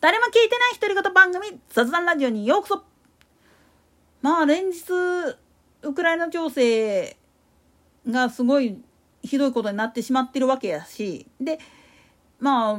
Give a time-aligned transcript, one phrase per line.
[0.00, 2.82] 誰も聞いてない独り言番組雑談ラジオにようこそ。
[4.22, 4.82] まあ連日
[5.82, 7.18] ウクライナ情勢
[8.08, 8.82] がすごい
[9.22, 11.26] ひどいことになってしまってるわけやし。
[11.38, 11.58] で
[12.38, 12.78] まあ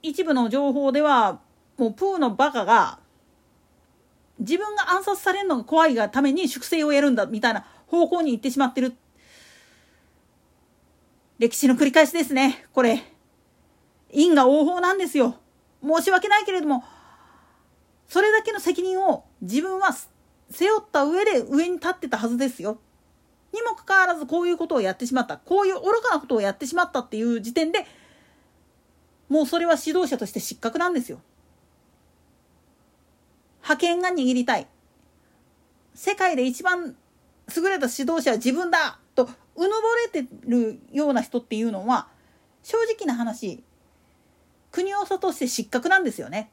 [0.00, 1.40] 一部の情報では
[1.76, 3.00] もうプーのバカが
[4.38, 8.94] 自分が暗殺されるのが怖いがために粛清をやるんだみたいな方向に行ってしまってる。
[11.40, 13.02] 歴史の繰り返しですねこれ。
[14.12, 15.34] 因果応報なんですよ。
[15.82, 16.84] 申し訳ないけれども
[18.08, 19.92] それだけの責任を自分は
[20.50, 22.78] 背負った上で上に立ってたはずですよ。
[23.52, 27.86] にもかかわらずこういうことをやってしまったこういう愚かなことをやってしまったっていう時点で
[29.28, 31.20] もうそれは指導者として失格なんですよ。
[33.60, 34.66] 覇権が握りたい
[35.94, 36.96] 世界で一番
[37.54, 39.74] 優れた指導者は自分だとうぬぼ
[40.14, 42.08] れてるような人っていうのは
[42.62, 43.62] 正直な話
[44.70, 46.50] 国をとして失格なんですよね。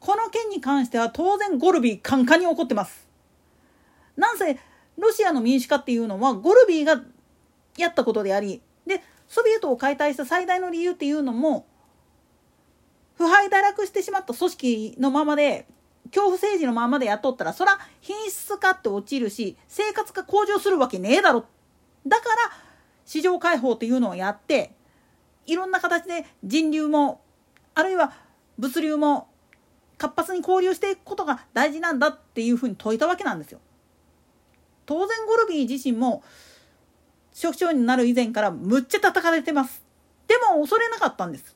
[0.00, 3.06] この件に関しては当然ゴルビーカンカンに怒ってます。
[4.16, 4.58] なんせ
[4.98, 7.00] ロシアの民主化っていうのはゴルビーが
[7.76, 11.66] やったことでありでソビエトを解体した最大の理由っていうのも
[13.16, 15.66] 腐敗堕落してしまった組織のままで
[16.06, 21.46] 恐怖政治のままでやっとったらそら品質化って落ちるし生活が向上するわけねえだろ
[22.06, 22.32] だから
[23.12, 24.72] 市場開放っていうのをやって
[25.44, 27.20] いろんな形で人流も
[27.74, 28.14] あるいは
[28.56, 29.28] 物流も
[29.98, 33.60] 活発に交流していくことが大事なんだっていうふうに説いたわけなんですよ。
[34.86, 36.22] 当然ゴルビー自身も
[37.34, 39.84] 職長になる以前からむっちゃ叩かれてます。
[40.26, 41.54] でも恐れなかったんです。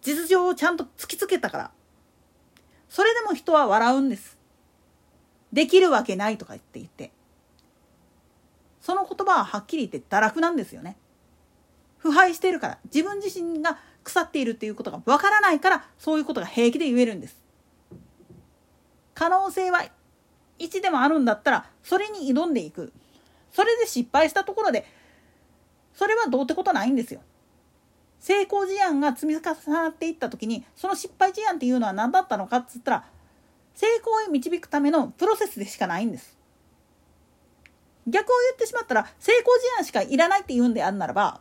[0.00, 1.70] 実情をちゃんと突きつけたから。
[2.88, 4.38] それでも人は笑うんです。
[5.52, 7.12] できるわけないとか言って言って。
[8.82, 10.96] その言葉ははっきり言って堕落なんですよね。
[11.98, 17.40] 腐敗してるから自分自身が腐っているっていうことがわからないからそういうことが平気で言えるんです。
[19.14, 19.84] 可能性は
[20.58, 22.92] 1でもあるんだったらそれに挑んでいく。
[23.52, 24.84] それで失敗したところで
[25.94, 27.20] それはどうってことないんですよ。
[28.18, 33.04] 成功事案が積み重なっていった時にその失敗事案っていうのは何だったのかっつったら
[33.74, 36.41] 成功へ導くためのプロセスでしかないんです。
[38.06, 41.40] 逆を言ってしまったら成功事案しかいらないって言うんであるならば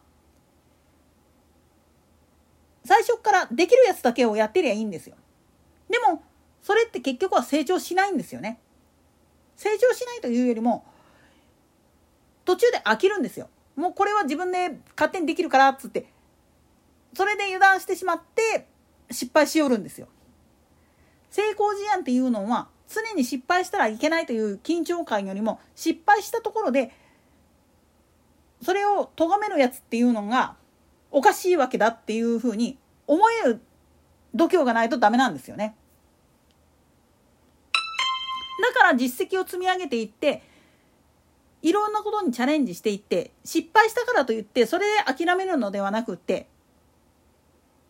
[2.85, 5.15] 最初からできるやつだけをやってりゃいいんですよ。
[5.89, 6.23] でも
[6.61, 8.59] それって結局は成長しないんですよね。
[9.55, 10.83] 成長しないというよりも
[12.45, 13.49] 途中で飽きるんですよ。
[13.75, 16.07] もうこれは自分で勝手にできるからっつって
[17.13, 18.67] それで油断してしまって
[19.11, 20.07] 失敗しよるんですよ。
[21.29, 26.91] 成功事案っていうのは常に失敗したらいけないという緊張感よりも失敗したところで
[28.63, 30.55] それを咎めるやつっていうのが
[31.09, 33.61] おかしいわけだっていうふうに思える
[34.33, 35.75] 度胸がないとダメなんですよね。
[38.61, 40.43] だから実績を積み上げていって
[41.61, 46.47] いろんなことにチャレンジしていって失敗したからといってそれで諦めるのではなくって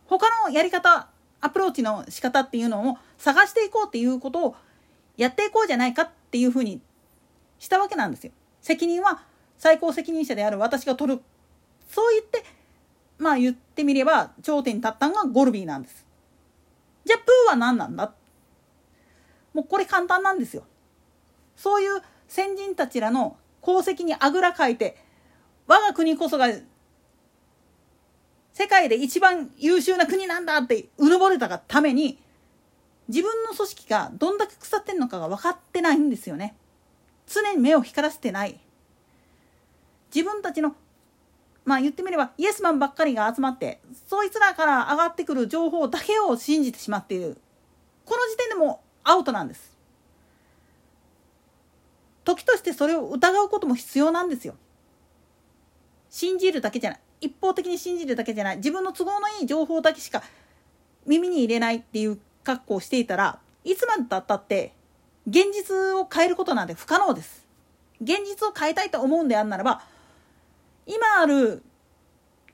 [0.06, 1.10] 他のやり方
[1.42, 4.56] アプローチの仕方っていうのを探していこうっていうことを
[5.18, 6.82] やっていこうじゃないかっていうふうに
[7.60, 8.32] したわけなんですよ。
[8.62, 9.24] 責任は
[9.58, 11.22] 最高責任者である私が取る。
[11.90, 12.44] そう言って、
[13.18, 16.06] まあ言ってみれば頂点に立ったのがゴルビーなんです。
[17.06, 18.14] じゃあプーは何なんだ？
[19.54, 20.64] もうこれ簡単なんですよ。
[21.56, 24.98] そういう先人たちらの功績にあぐらかいて
[25.68, 26.48] 我が国こそが
[28.54, 32.21] 世界で一番優秀な国なんだってうぬぼれたがために
[33.12, 36.56] 自分の組織がどんだけ腐ってんのかが分かってないんですよね。
[37.28, 38.58] 常に目を光らせてない。
[40.16, 40.74] 自分たちの
[41.66, 47.38] まあ言ってみればイエスマンばっかりが集まってそいつらから上がってくる情報だけを信じてしまっている。
[48.06, 49.78] この時点でもアウトなんです。
[52.24, 54.56] 時としてそれを疑うことも必要なんですよ。
[56.10, 57.00] 信じるだけじゃない。
[57.20, 58.58] 一方的に信じるだけじゃない。
[58.58, 60.24] 自分の都合のいい情報だけしか
[61.06, 64.74] 耳に入れないっていう格好をしていたらいつまでたったって
[65.28, 67.46] 現実を変えることなんて不可能です。
[68.02, 69.84] 現実を変えたいと思うんであるならば
[70.88, 71.62] 今ある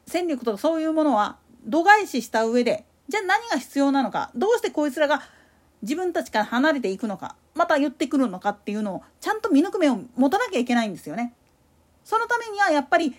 [0.06, 5.22] 戦力とかそういうものは度外視した上でじゃあ何が必要なのかどうしてこいつらが
[5.82, 11.34] 自分たちから離れていくのかまた言ってくるのかっていうのをちゃんと見抜く目を持たなきゃいけないんですよね。
[12.04, 13.16] そのためにはやっぱり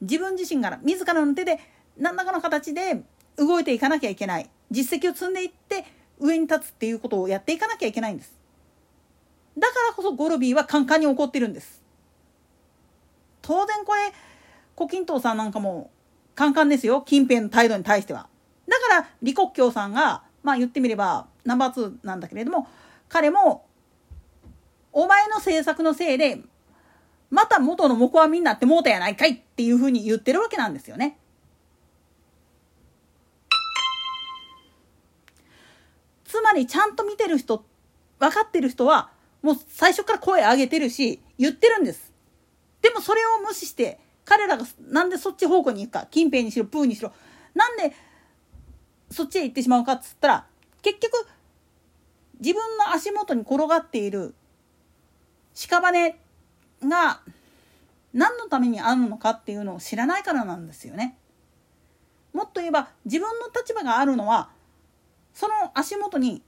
[0.00, 1.58] 自分自身から自らの手で
[1.96, 3.02] 何らかの形で
[3.36, 5.84] 動いていかなきゃいけない実績を積んでいって
[6.18, 8.34] 上に立つっていうことをやっていかなきゃいけないんです。
[9.58, 11.82] だからこそゴルビーはカンカンに怒ってるんです。
[13.42, 14.12] 当然これ
[14.74, 15.90] 胡錦涛さんなんかも
[16.34, 18.28] カンカンですよ近辺の態度に対しては。
[18.68, 22.66] だから李克強さんがまあ言ってみればナンバー2なんだけれども
[23.08, 23.66] 彼も
[24.92, 26.40] お前の政策のせいで
[27.30, 31.18] また元の木阿弥になってもうたやないかいっていうふうに言ってるわけなんですよね。
[36.46, 37.64] まりちゃんと見てる人
[38.20, 39.10] 分かってる人は
[39.42, 42.12] もう最初から声上げてるし言ってるんです。
[42.82, 47.12] でもそれを無視して彼らがなんでそっち方向に行くか近辺にしろプーにしろ
[47.54, 47.92] なんで
[49.10, 50.46] そっちへ行ってしまうかっつったら
[50.82, 51.26] 結局
[52.40, 54.34] 自分の足元に転がっている
[55.54, 56.16] 屍
[56.84, 57.20] が
[58.12, 61.18] 何のためにあるのかっていうのを知らないからなんですよね。
[62.32, 64.50] もっと言えば自分の立場があるのは
[65.36, 66.40] その足元に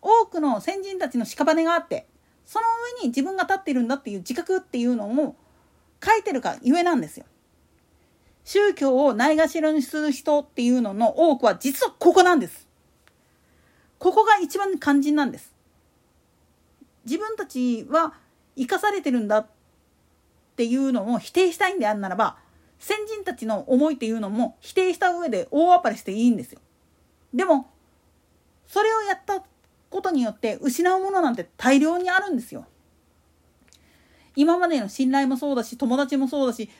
[0.00, 2.06] 多くの先人たちの屍があって
[2.46, 2.66] その
[2.96, 5.34] 上に自分が立っているんだっていう自覚っていうのを
[6.02, 7.26] 書いてるかゆえなんですよ。
[8.44, 12.68] 宗教をないがしろにする人っていうのの多くは実はここなんです。
[13.98, 15.52] ここが一番肝心なんです。
[17.04, 18.14] 自分たちは
[18.56, 19.46] 生かされてるんだっ
[20.54, 22.36] ていうのを否定したいんであるならば
[22.78, 26.60] 先人たちの思いっていうのも否定した上で大暴れしていいんですよ。
[27.34, 27.68] でも
[28.68, 29.42] それをやった
[29.90, 32.66] ことによって失うものなんて大量にあるんですよ。
[34.36, 36.70] 今までの信頼もそうだし友達もそうだし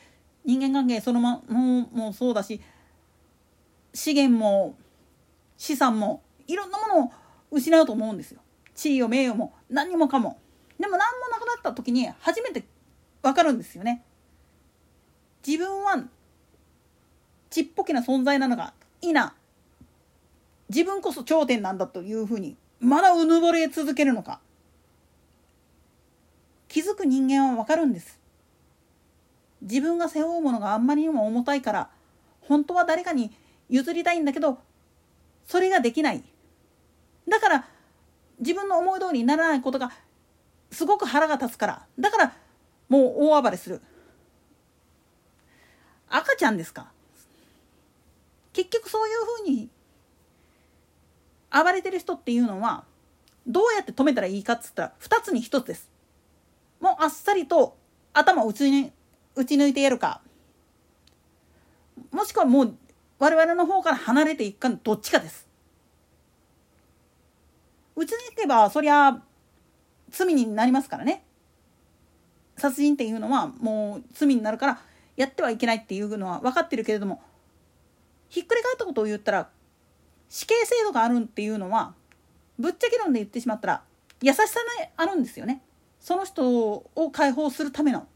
[0.45, 2.61] 人間関係そのまももそうだし
[3.93, 4.77] 資源も
[5.57, 7.13] 資産もいろんなものを
[7.51, 8.41] 失うと思うんですよ。
[8.75, 10.39] 地位を名誉も何もかも。
[10.79, 12.65] でも何もなくなった時に初めて
[13.23, 14.05] 分かるんですよね。
[15.45, 16.05] 自分は
[17.51, 19.35] ちっぽけな存在なのかいいな
[20.69, 24.41] 自分こそ頂点なんだというふうにまだうぬぼれ続けるのか。
[26.69, 28.21] 気づく人間はわかるんです。
[29.63, 31.91] 自分が背負うものがあんまりにも重たいから
[32.43, 33.33] 本当は誰かに
[33.69, 34.59] 譲りたいんだけど
[35.47, 36.23] それができない。
[37.27, 37.69] だから
[38.39, 39.91] 自分の思い通りにならないことが
[40.71, 41.87] すごく腹が立つから。
[41.99, 42.37] だから
[42.89, 43.81] もう大暴れする。
[46.11, 46.93] 赤ちゃんですか？
[48.53, 49.71] 結局そういうふうに
[51.51, 52.85] 暴れてる人っていうのは
[53.47, 55.91] どうやって止めたらいいかっつったら2つに1つです。
[56.81, 57.77] もうあっさりと
[58.13, 58.93] 頭を打ち,、ね、
[59.35, 60.21] 打ち抜いてやるか
[62.13, 62.75] もしくはもう
[63.19, 65.49] 我々の方から離れていくかどっちかです。
[67.97, 69.21] 打ち抜けばそりゃ
[70.11, 71.25] 罪になりますからね。
[72.57, 74.81] 殺人っていうのはもう罪になるから
[75.17, 77.23] やってはいけないっていうのは分かってるけれども
[78.29, 79.49] ひっくり返ったことを言ったら
[80.29, 81.95] 死刑制度があるっていうのは
[82.59, 83.83] ぶっちゃけ論で言ってしまったら
[84.21, 85.63] 優しさがあるんですよね。
[86.01, 88.07] その人を解放するための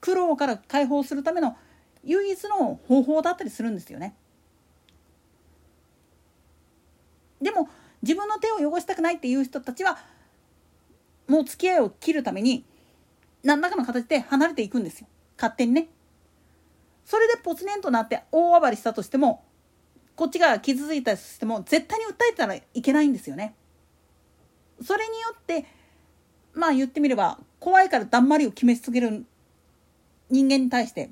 [0.00, 1.56] 苦労から解放するための
[2.04, 4.14] 唯一の方法だったりするんですよね。
[7.40, 7.68] でも
[8.02, 9.98] 自分の手を汚したくないっていう人たちは
[11.28, 12.64] もう付き合いを切るために
[13.42, 15.88] 何らかの形で離れていくんですよ勝手にね。
[17.04, 19.44] それでポツネンとなって大暴れしたとしても
[20.16, 23.54] こっちが傷ついたとしても絶対に訴えたらいけないんですよね。
[24.82, 25.64] それによって
[26.54, 29.24] まあ言ってみれば怖いからだんまりを決め続ける
[30.30, 31.10] 人間に対して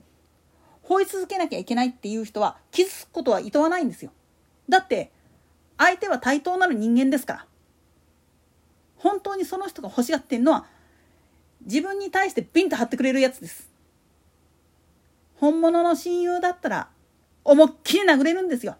[0.85, 4.13] 吠え続けなきゃいけないっていう人は傷つくことはいとわないんですよ。
[4.69, 5.13] だって
[5.79, 7.47] 相手は対等なる人間ですから。
[8.97, 10.67] 本当にその人が欲しがってんのは
[11.65, 13.71] 自分に対してピンと張ってくれるやつです。
[15.37, 16.89] 本物の親友だったら
[17.45, 18.77] 思いっきり殴れるんですよ。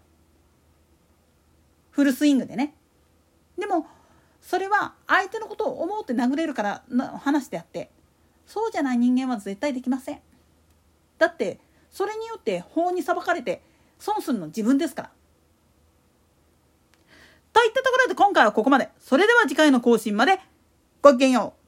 [1.91, 2.73] フルスイングでね。
[3.57, 3.85] でも
[4.41, 7.91] それは相手のことを思って殴れるからの話であって
[8.47, 10.19] そうじゃない人間は絶対できません。
[11.17, 11.59] だって
[11.91, 13.61] それによって法に裁かれて
[13.99, 15.11] 損するの自分ですから。
[17.53, 18.89] といったところで今回はここまで。
[18.99, 20.39] それでは次回の更新まで
[21.01, 21.60] ごきげんよう。